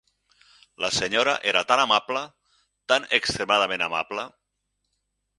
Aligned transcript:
La 0.83 0.87
senyora 0.99 1.35
era 1.51 1.61
tan 1.71 1.81
amable; 1.83 2.23
tan 2.93 3.05
extremadament 3.19 3.85
amable... 3.89 4.25